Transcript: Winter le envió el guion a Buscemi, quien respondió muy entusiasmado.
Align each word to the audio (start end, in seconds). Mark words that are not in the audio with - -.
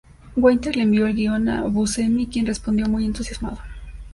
Winter 0.35 0.71
le 0.75 0.81
envió 0.81 1.05
el 1.05 1.13
guion 1.13 1.47
a 1.47 1.61
Buscemi, 1.65 2.25
quien 2.25 2.47
respondió 2.47 2.87
muy 2.87 3.05
entusiasmado. 3.05 3.59